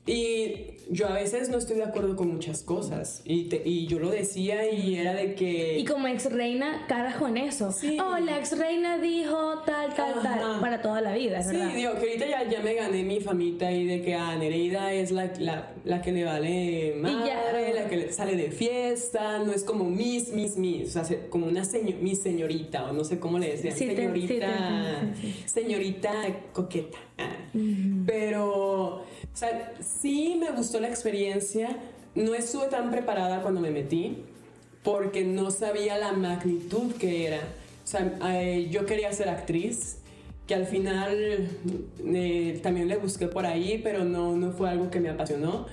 [0.08, 4.10] Y yo a veces no estoy de acuerdo con muchas cosas y, y yo lo
[4.10, 5.80] decía y era de que...
[5.80, 7.72] Y como ex reina, carajo en eso.
[7.72, 7.98] Sí.
[8.00, 12.00] Oh, la ex reina dijo tal, tal, tal, para toda la vida, sí, digo que
[12.00, 15.74] ahorita ya, ya, me gané mi famita y de que ah, Nereida es la, la,
[15.84, 20.58] la que le vale madre, la que sale de fiesta, no es como Miss, Miss,
[20.58, 25.14] Miss, o sea, como una señor, Miss señorita o no sé cómo le decían, señorita,
[25.46, 26.12] señorita
[26.54, 26.98] coqueta.
[27.18, 27.30] Ah.
[28.06, 29.04] Pero,
[29.36, 31.76] o sea, sí me gustó la experiencia.
[32.16, 34.24] No estuve tan preparada cuando me metí
[34.82, 37.42] porque no sabía la magnitud que era.
[37.84, 39.98] O sea, eh, yo quería ser actriz,
[40.48, 41.50] que al final
[42.06, 45.66] eh, también le busqué por ahí, pero no, no fue algo que me apasionó.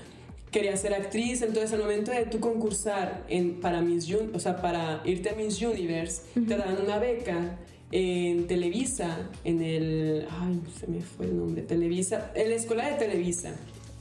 [0.51, 5.01] Quería ser actriz, entonces al momento de tú concursar en, para, Miss o sea, para
[5.05, 7.57] irte a Miss Universe, te dan una beca
[7.95, 10.27] en Televisa, en el...
[10.31, 13.51] Ay, se me fue el nombre, Televisa, en la escuela de Televisa.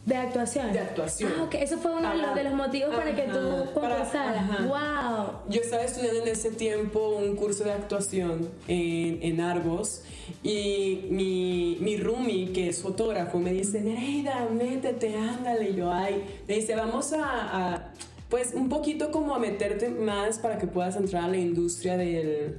[0.07, 0.73] De actuación.
[0.73, 1.31] De actuación.
[1.39, 1.55] Ah, ok.
[1.57, 3.39] Eso fue uno de los motivos para que tú
[3.75, 4.67] concursaras.
[4.67, 5.51] ¡Wow!
[5.51, 10.03] Yo estaba estudiando en ese tiempo un curso de actuación en, en Argos
[10.43, 15.71] y mi, mi roomie, que es fotógrafo, me dice, Nereida, métete, ándale.
[15.71, 17.93] Y yo, ay, me dice, vamos a, a,
[18.31, 22.57] pues un poquito como a meterte más para que puedas entrar a la industria del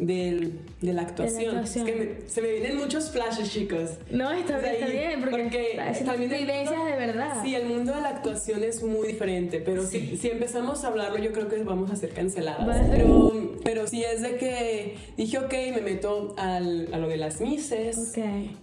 [0.00, 1.58] del, de la actuación.
[1.58, 3.90] Es que se me vienen muchos flashes, chicos.
[4.10, 7.42] No, está, bien, porque, también vivencias de verdad.
[7.42, 11.18] Sí, el mundo de la actuación es muy diferente, pero si, si empezamos a hablarlo,
[11.18, 12.88] yo creo que vamos a ser canceladas.
[12.90, 17.40] Pero, pero sí es de que dije, ok, me meto al, a lo de las
[17.40, 18.14] mises.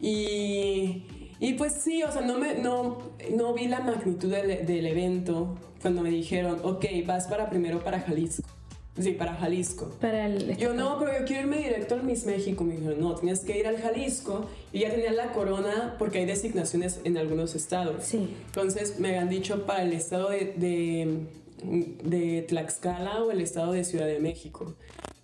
[0.01, 1.03] Y.
[1.39, 2.97] Y pues sí, o sea, no, me, no,
[3.35, 7.99] no vi la magnitud del, del evento cuando me dijeron, ok, vas para primero para
[7.99, 8.56] Jalisco.
[8.99, 9.91] Sí, para Jalisco.
[10.01, 10.57] Para el...
[10.57, 12.63] Yo no, pero yo quiero irme directo al Miss México.
[12.63, 14.45] Me dijeron, no, tienes que ir al Jalisco.
[14.73, 18.03] Y ya tenía la corona porque hay designaciones en algunos estados.
[18.03, 18.35] Sí.
[18.47, 21.27] Entonces me han dicho para el estado de,
[22.03, 24.73] de, Tlaxcala o el estado de Ciudad de México.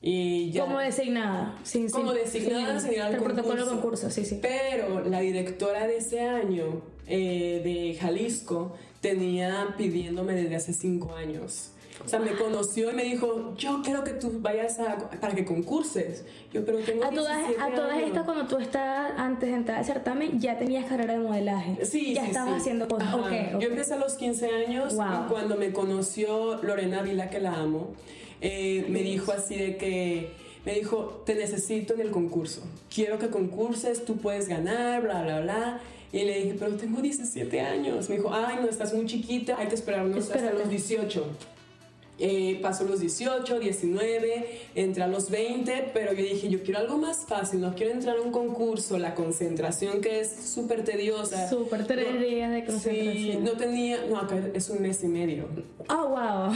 [0.01, 4.37] Y ya, como designada, sin, como designada sin, el protocolo concurso, sí, sí.
[4.41, 11.72] Pero la directora de ese año eh, de Jalisco tenía pidiéndome desde hace cinco años
[12.05, 15.45] o sea, me conoció y me dijo, yo quiero que tú vayas a, para que
[15.45, 16.25] concurses.
[16.51, 19.85] Yo, pero tengo A todas, a todas estas, cuando tú estabas antes de entrar al
[19.85, 21.85] certamen, ya tenías carrera de modelaje.
[21.85, 23.13] Sí, Ya estabas haciendo cosas.
[23.13, 27.53] Okay, Yo empecé a los 15 años y cuando me conoció Lorena Vila, que la
[27.53, 27.93] amo,
[28.41, 30.33] eh, me dijo así de que
[30.65, 32.61] me dijo, te necesito en el concurso,
[32.93, 35.81] quiero que concurses, tú puedes ganar, bla, bla, bla.
[36.11, 38.07] Y le dije, pero tengo 17 años.
[38.07, 41.25] Me dijo, ay, no, estás muy chiquita, hay que esperarnos hasta los 18.
[42.19, 46.97] Eh, pasó los 18, 19, entré a los 20, pero yo dije, yo quiero algo
[46.97, 51.49] más fácil, no quiero entrar a un concurso, la concentración que es súper tediosa.
[51.49, 53.15] Súper tres días de concentración.
[53.15, 55.47] Sí, no tenía, no, acá es un mes y medio.
[55.89, 56.53] Oh, wow.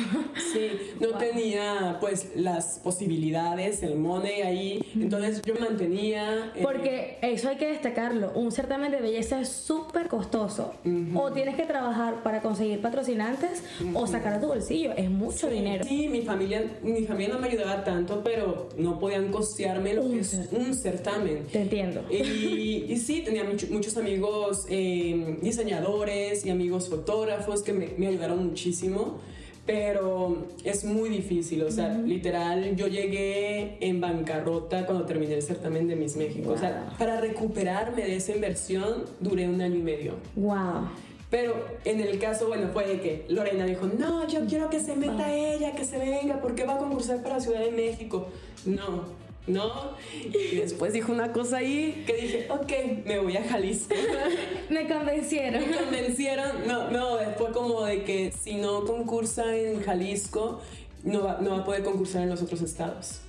[0.53, 6.51] Sí, no tenía pues las posibilidades, el money ahí, entonces yo mantenía...
[6.55, 10.75] Eh, Porque eso hay que destacarlo, un certamen de belleza es súper costoso.
[11.15, 13.63] O tienes que trabajar para conseguir patrocinantes
[13.95, 15.83] o sacar a tu bolsillo, es mucho dinero.
[15.87, 20.19] Sí, mi familia, mi familia no me ayudaba tanto, pero no podían costearme lo que
[20.19, 21.45] es un certamen.
[21.51, 22.03] Te entiendo.
[22.09, 29.19] Y, sí, tenía muchos amigos eh, diseñadores y amigos fotógrafos que me, me, ayudaron muchísimo.
[29.65, 35.89] Pero es muy difícil, o sea, literal, yo llegué en bancarrota cuando terminé el certamen
[35.89, 36.51] de Miss México.
[36.51, 40.13] O sea, para recuperarme de esa inversión duré un año y medio.
[40.37, 40.87] ¡Wow!
[41.29, 44.95] Pero en el caso, bueno, fue de que Lorena dijo, no, yo quiero que se
[44.95, 48.29] meta ella, que se venga, porque va a concursar para Ciudad de México.
[48.65, 49.03] No,
[49.45, 49.91] no.
[50.23, 53.93] Y después dijo una cosa ahí que dije, ok, me voy a Jalisco.
[54.69, 55.69] me convencieron.
[55.69, 56.67] Me convencieron.
[56.67, 60.61] No, no, fue como de que si no concursa en Jalisco,
[61.03, 63.21] no va, no va a poder concursar en los otros estados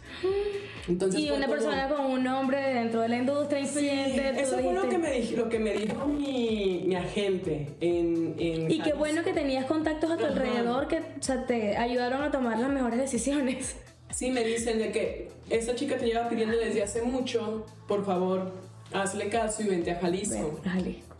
[0.89, 4.33] y una persona con un nombre dentro de la industria influyente.
[4.35, 8.35] Sí, eso fue lo que me dijo, lo que me dijo mi, mi agente en,
[8.39, 12.23] en Y qué bueno que tenías contactos a tu alrededor que o sea, te ayudaron
[12.23, 13.77] a tomar las mejores decisiones.
[14.11, 18.53] Sí, me dicen de que esa chica te lleva pidiendo desde hace mucho, por favor,
[18.93, 20.61] hazle caso y vente a Jalisco.
[20.65, 21.17] a Jalisco.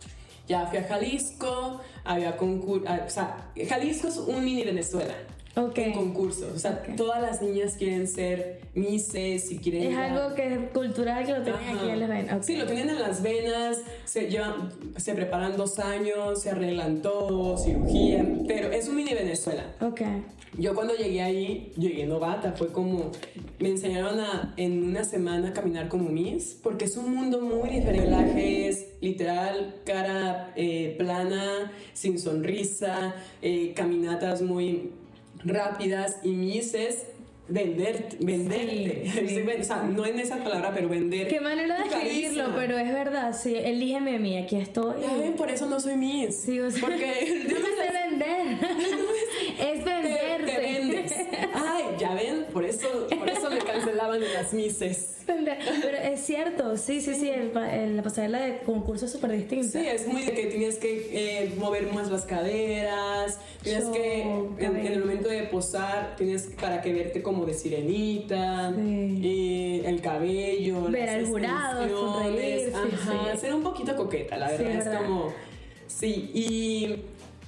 [0.47, 5.13] Ya fui a Jalisco, había concurso, ah, o sea, Jalisco es un mini Venezuela
[5.75, 6.53] en concursos.
[6.55, 9.91] O sea, todas las niñas quieren ser Misses y quieren...
[9.91, 12.45] Es algo que es cultural que lo tienen aquí en las venas.
[12.45, 17.57] Sí, lo tienen en las venas, se, llevan, se preparan dos años, se arreglan todo,
[17.57, 19.63] cirugía, pero es un mini Venezuela.
[19.81, 20.01] Ok.
[20.57, 23.11] Yo cuando llegué ahí, llegué novata, fue como,
[23.59, 27.69] me enseñaron a, en una semana a caminar como Miss, porque es un mundo muy
[27.69, 28.67] diferente.
[28.67, 34.91] es literal, cara eh, plana, sin sonrisa, eh, caminatas muy
[35.43, 37.05] rápidas y mises
[37.49, 39.57] vender, venderte.
[39.59, 41.27] o sea, no en esa palabra, pero vender.
[41.27, 43.55] Qué manera de escribirlo, pero es verdad, sí.
[43.55, 45.01] Elígeme a mí, aquí estoy.
[45.01, 46.35] Ya ven, por eso no soy Miss.
[46.41, 48.57] Sí, o sea, porque no me sé vender.
[49.59, 50.51] es venderte.
[50.51, 51.13] Te, vendes.
[51.53, 55.18] Ay, ya ven, por eso, por eso me cancelaban las mises.
[55.81, 59.79] Pero es cierto, sí, sí, sí, el, la pasarela de concurso es súper distinta.
[59.79, 64.75] Sí, es muy de que tienes que eh, mover más las caderas, tienes que, en,
[64.77, 71.09] el momento de posar, tienes para que verte como de sirenita, y el cabello, ver
[71.09, 75.33] al jurado, sonreír, ajá, ser un poquito coqueta, la verdad, es como,
[75.87, 77.03] sí, y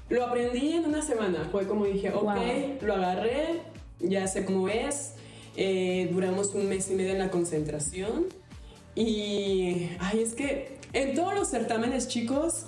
[0.10, 3.62] lo aprendí en una semana, fue como dije, ok, lo agarré,
[4.00, 5.16] ya sé cómo es,
[5.56, 8.26] eh, duramos un mes y medio en la concentración.
[8.96, 12.66] Y, ay, es que en todos los certámenes chicos,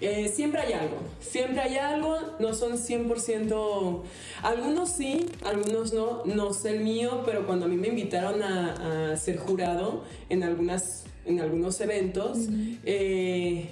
[0.00, 4.02] eh, siempre hay algo, siempre hay algo, no son 100%,
[4.42, 9.16] algunos sí, algunos no, no sé el mío, pero cuando a mí me invitaron a,
[9.16, 12.40] ser jurado en, algunas, en algunos eventos,
[12.84, 13.70] eh,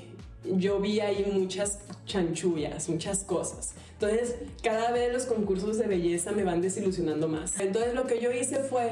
[0.57, 3.75] yo vi ahí muchas chanchullas, muchas cosas.
[3.95, 7.59] Entonces, cada vez los concursos de belleza me van desilusionando más.
[7.61, 8.91] Entonces, lo que yo hice fue,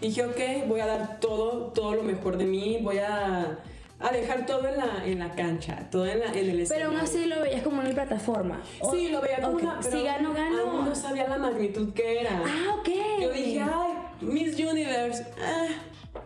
[0.00, 3.58] dije, ok, voy a dar todo, todo lo mejor de mí, voy a,
[4.00, 6.68] a dejar todo en la, en la cancha, todo en, la, en el escenario.
[6.68, 8.62] Pero aún así lo veías como una plataforma.
[8.92, 9.80] sí, lo veía como una...
[9.82, 10.60] Pero si gano, gano.
[10.60, 12.40] Aún no sabía la magnitud que era.
[12.44, 12.88] Ah, ok.
[13.20, 15.66] Yo dije, ay, Miss Universe, ah,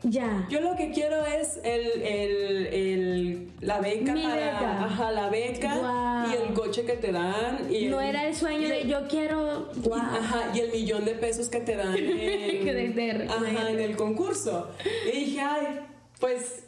[0.03, 0.47] ya.
[0.51, 4.35] Yo lo que quiero es el, el, el la beca Mi para.
[4.35, 4.85] Beca.
[4.85, 7.73] Ajá, la beca y el coche que te dan.
[7.73, 9.71] Y no era el sueño de yo quiero.
[9.77, 9.95] Wow.
[9.95, 14.69] ajá, y el millón de pesos que te dan en, ajá, en el concurso.
[15.13, 15.81] Y dije, ay,
[16.21, 16.65] pues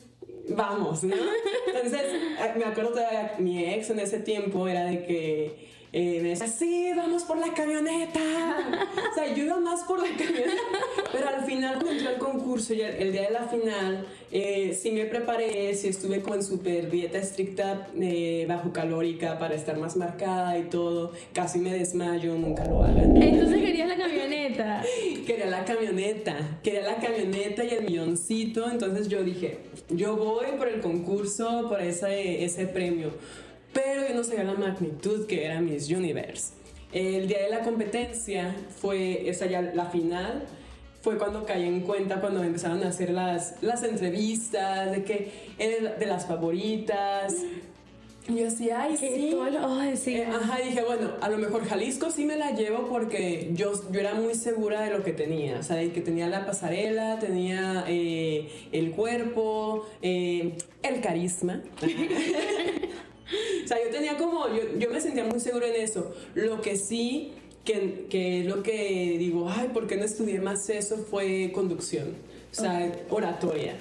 [0.48, 1.14] vamos, ¿no?
[1.66, 6.28] Entonces, eh, me acuerdo todavía, mi ex en ese tiempo era de que eh, me
[6.30, 8.20] decía, sí, vamos por la camioneta.
[9.10, 10.62] o sea, yo iba más por la camioneta.
[11.10, 14.92] Pero al final, cuando entré al concurso y el, día de la final, eh, sí
[14.92, 20.56] me preparé, sí estuve con súper dieta estricta, eh, bajo calórica, para estar más marcada
[20.58, 21.10] y todo.
[21.32, 23.20] Casi me desmayo, nunca lo hagan.
[23.20, 24.82] Entonces querías la camioneta.
[25.26, 28.70] Quería la camioneta, quería la camioneta y el milloncito.
[28.70, 33.10] Entonces yo dije, yo voy por el concurso, por ese, ese premio
[33.72, 36.52] pero yo no sabía la magnitud que era Miss Universe.
[36.92, 40.44] El día de la competencia fue esa ya la final,
[41.02, 45.94] fue cuando caí en cuenta cuando empezaron a hacer las, las entrevistas de que era
[45.94, 47.34] de las favoritas.
[48.28, 49.08] Y yo decía, ay, sí.
[49.96, 50.14] sí.
[50.14, 54.00] Eh, ajá, dije, bueno, a lo mejor Jalisco sí me la llevo porque yo, yo
[54.00, 55.58] era muy segura de lo que tenía.
[55.58, 61.62] O sea, que tenía la pasarela, tenía eh, el cuerpo, eh, el carisma.
[63.64, 66.12] o sea, yo tenía como, yo, yo me sentía muy seguro en eso.
[66.34, 67.32] Lo que sí,
[67.64, 70.96] que, que lo que digo, ay, ¿por qué no estudié más eso?
[70.98, 72.14] Fue conducción,
[72.52, 73.76] o sea, oratoria.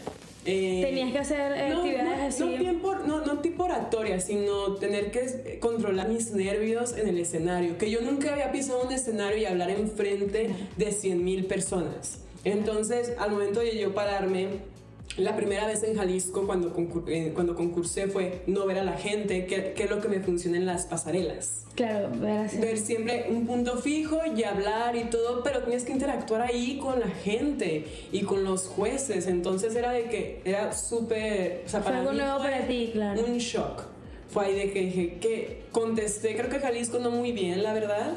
[0.45, 2.57] Eh, Tenías que hacer actividades no, así.
[2.57, 7.77] Tiempo, no, no, tipo oratoria, sino tener que controlar mis nervios en el escenario.
[7.77, 12.21] Que yo nunca había pisado un escenario y hablar enfrente de 100 mil personas.
[12.45, 14.47] Entonces, al momento de yo pararme,
[15.17, 16.73] la primera vez en Jalisco cuando,
[17.07, 20.57] eh, cuando concursé fue no ver a la gente, qué, es lo que me funciona
[20.57, 21.65] en las pasarelas.
[21.75, 22.57] Claro, ver así.
[22.57, 26.99] Ver siempre un punto fijo y hablar y todo, pero tienes que interactuar ahí con
[26.99, 29.27] la gente y con los jueces.
[29.27, 31.63] Entonces era de que era súper...
[31.65, 33.23] O sea, para algo nuevo para ti, claro.
[33.25, 33.83] Un shock.
[34.29, 38.13] Fue ahí de que que contesté, creo que Jalisco no muy bien, la verdad,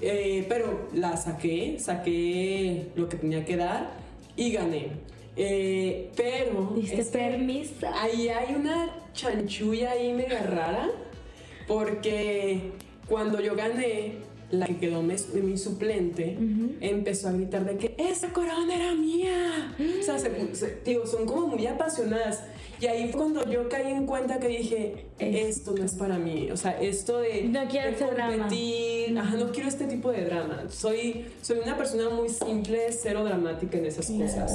[0.00, 3.90] eh, pero la saqué, saqué lo que tenía que dar
[4.36, 4.90] y gané.
[5.36, 6.72] Eh, pero.
[6.74, 7.86] ¿Diste permiso?
[7.94, 10.90] Ahí hay una chanchulla ahí mega rara.
[11.66, 12.72] Porque
[13.08, 14.14] cuando yo gané,
[14.50, 16.38] la que quedó mi, suplente
[16.80, 19.74] empezó a gritar de que esa corona era mía.
[20.00, 20.16] O sea,
[20.84, 22.44] digo, son como muy apasionadas.
[22.80, 26.50] Y ahí fue cuando yo caí en cuenta que dije, esto no es para mí.
[26.50, 30.64] O sea, esto de, no quiero de competir, ajá, no quiero este tipo de drama.
[30.68, 34.52] Soy, soy una persona muy simple, cero dramática en esas cosas.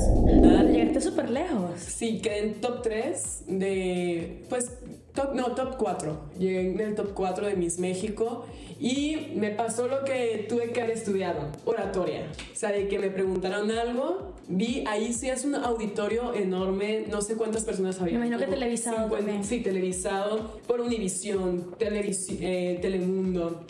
[0.72, 1.80] Llegaste súper lejos.
[1.80, 4.72] Sí, quedé en top 3 de, pues,
[5.14, 6.32] top, no, top 4.
[6.40, 8.46] Llegué en el top 4 de Miss México
[8.80, 12.32] y me pasó lo que tuve que haber estudiado, oratoria.
[12.52, 17.22] O sea, de que me preguntaron algo, vi, ahí sí es un auditorio enorme, no
[17.22, 18.18] sé cuántas personas había.
[18.18, 19.44] Me imagino que televisado también.
[19.44, 23.66] Sí, televisado por Univisión, eh, Telemundo.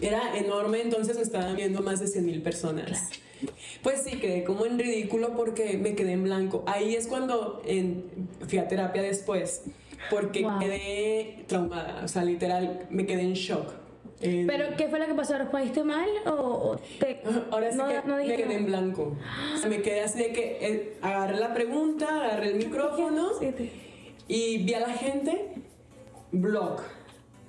[0.00, 3.10] Era enorme, entonces me estaban viendo más de 100 mil personas.
[3.82, 6.64] Pues sí, quedé como en ridículo porque me quedé en blanco.
[6.66, 8.04] Ahí es cuando en,
[8.48, 9.62] fui a terapia después,
[10.10, 13.72] porque quedé traumada, o sea, literal, me quedé en shock
[14.20, 15.38] ¿Pero qué fue lo que pasó?
[15.38, 19.16] ¿Respondiste mal o, te, Ahora sí que me quedé en blanco.
[19.54, 23.30] O sea, me quedé así de que eh, agarré la pregunta, agarré el micrófono
[24.26, 25.54] y vi a la gente,
[26.32, 26.80] blog.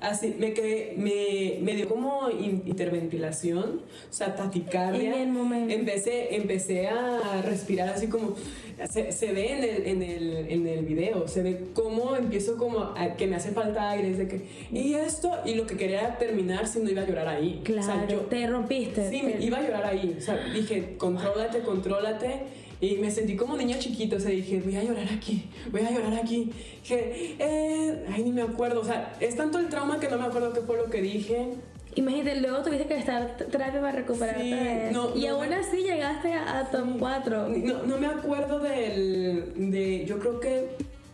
[0.02, 5.14] Así, me quedé, me, me dio como in- hiperventilación, o sea, taquicardia.
[5.16, 5.74] En el momento.
[5.74, 8.34] Empecé, empecé a respirar así como,
[8.90, 12.80] se, se ve en el, en, el, en el video, se ve cómo empiezo como
[12.80, 14.42] a, que me hace falta aire, de que,
[14.72, 17.60] y esto, y lo que quería era terminar si no iba a llorar ahí.
[17.66, 19.10] Claro, O sea, yo, te rompiste.
[19.10, 20.16] Sí, te- iba a llorar ahí.
[20.18, 22.59] O sea, dije, contrólate, contrólate.
[22.82, 24.16] Y me sentí como niña chiquita.
[24.16, 26.52] O sea, dije, voy a llorar aquí, voy a llorar aquí.
[26.82, 28.82] Dije, eh, ay, ni me acuerdo.
[28.82, 31.56] O sea, es tanto el trauma que no me acuerdo qué fue lo que dije.
[31.96, 35.56] Imagínate, luego tuviste que estar terapia para recuperarte Sí, de no, y no aún me-
[35.56, 37.50] así llegaste a, top 4.
[37.50, 39.72] No, no me acuerdo del.
[39.72, 40.68] De, yo creo que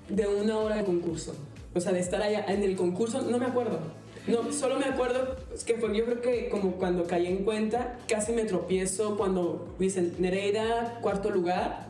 [0.10, 1.34] de una hora de concurso.
[1.74, 3.80] O sea, de estar allá en el concurso, no me acuerdo.
[4.28, 8.32] No, solo me acuerdo que fue, yo creo que como cuando caí en cuenta, casi
[8.32, 11.86] me tropiezo cuando dicen Nereida, cuarto lugar.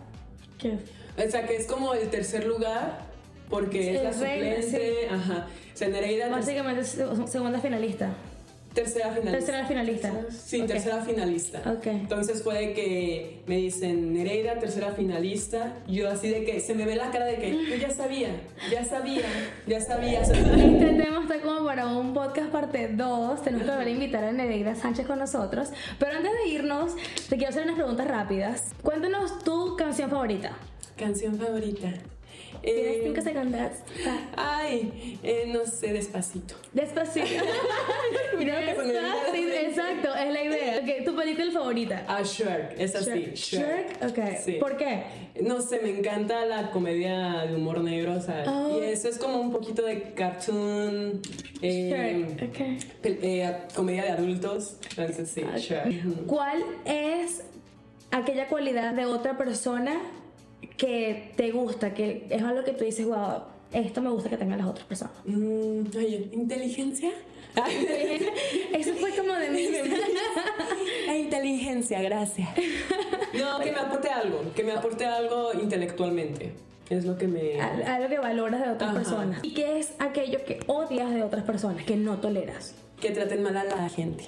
[0.58, 0.78] ¿Qué?
[1.18, 3.06] O sea, que es como el tercer lugar,
[3.50, 5.08] porque Sí, es la el reina, suplente.
[5.10, 5.48] Ajá.
[5.74, 8.14] O sea, Nereida, Básicamente, se- segunda finalista.
[8.76, 9.32] Tercera finalista.
[9.32, 10.14] Tercera finalista.
[10.30, 11.62] Sí, tercera finalista.
[11.66, 11.88] Ok.
[11.88, 15.74] Entonces puede que me dicen Nereida, tercera finalista.
[15.88, 18.30] Yo así de que se me ve la cara de que yo ya sabía,
[18.70, 19.26] ya sabía,
[19.66, 20.22] ya sabía.
[20.76, 23.42] Este tema está como para un podcast parte 2.
[23.44, 25.70] Tenemos que volver a invitar a Nereida Sánchez con nosotros.
[25.98, 26.92] Pero antes de irnos,
[27.30, 28.74] te quiero hacer unas preguntas rápidas.
[28.84, 30.52] Cuéntanos tu canción favorita.
[30.98, 31.94] Canción favorita.
[32.66, 33.72] Tienes Eh, 5 segundos.
[34.36, 36.56] Ay, eh, no sé, despacito.
[36.74, 37.28] Despacito.
[38.38, 40.80] Mira exacto, es la idea.
[40.82, 42.04] Ok, tu película favorita.
[42.08, 43.32] Ah, Shrek, es así.
[43.36, 44.04] Shrek.
[44.04, 44.20] Ok.
[44.44, 44.54] Sí.
[44.54, 45.04] ¿Por qué?
[45.42, 48.80] No sé, me encanta la comedia de humor negro, o sea, Oh.
[48.82, 51.22] y eso es como un poquito de cartoon,
[51.62, 52.50] eh, Shrek.
[52.50, 52.58] Ok.
[53.04, 55.58] pel- eh, comedia de adultos, entonces sí, Ok.
[55.58, 56.06] Shrek.
[56.06, 56.26] Ujú.
[56.28, 57.44] ¿Cuál es
[58.12, 60.00] aquella cualidad de otra persona
[60.78, 63.42] que te gusta, que es algo que tú dices, wow,
[63.74, 65.14] esto me gusta que tengan las otras personas?
[65.26, 67.12] Mm, oye, ¿inteligencia?
[68.74, 69.68] Eso fue como de mí.
[71.08, 72.50] La inteligencia, gracias.
[73.34, 76.54] No, que me aporte algo, que me aporte algo intelectualmente,
[76.90, 77.62] es lo que me...
[77.62, 79.00] Al- algo que valoras de otras Ajá.
[79.00, 79.40] personas.
[79.44, 82.76] ¿Y qué es aquello que odias de otras personas, que no toleras?
[83.00, 84.26] Que traten mal a la gente.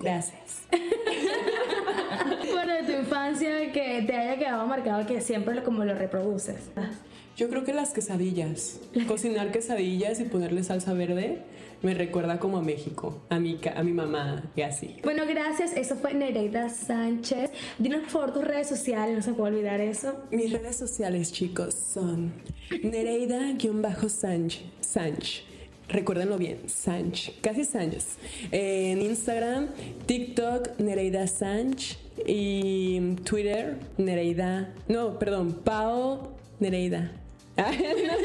[0.00, 0.62] Gracias.
[2.80, 6.70] De tu infancia que te haya quedado marcado que siempre lo, como lo reproduces.
[7.36, 8.80] Yo creo que las quesadillas.
[9.06, 11.42] Cocinar quesadillas y ponerle salsa verde
[11.82, 14.96] me recuerda como a México, a mi, a mi mamá y así.
[15.02, 15.76] Bueno, gracias.
[15.76, 17.50] Eso fue Nereida Sánchez.
[17.78, 20.14] Dinos por tus redes sociales, no se puede olvidar eso.
[20.30, 22.32] Mis redes sociales, chicos, son
[22.82, 24.60] Nereida-Sanch.
[24.80, 25.44] Sanch.
[25.88, 27.32] Recuérdenlo bien, Sanch.
[27.40, 28.18] Casi Sánchez.
[28.50, 29.68] En Instagram,
[30.06, 31.98] TikTok, Nereida Sanch.
[32.26, 34.72] Y Twitter, Nereida.
[34.88, 37.12] No, perdón, Pao Nereida.
[37.58, 37.64] no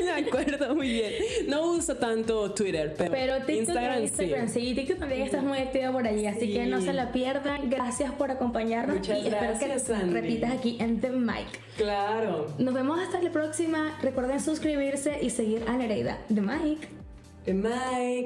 [0.06, 1.12] me acuerdo muy bien.
[1.48, 4.60] No uso tanto Twitter, pero, Pero TikTok Instagram, e Instagram, sí.
[4.70, 4.76] sí.
[4.76, 6.54] TikTok también estás muy activa por allí, así Sí.
[6.54, 7.68] que no se la pierdan.
[7.68, 10.14] Gracias por acompañarnos Muchas y espero que gracias, Andy.
[10.14, 11.48] repitas aquí en The Mic.
[11.78, 12.46] Claro.
[12.60, 13.98] Nos vemos hasta la próxima.
[14.04, 16.88] Recuerden suscribirse y seguir a Nereida The Mic.
[17.48, 18.22] Mike.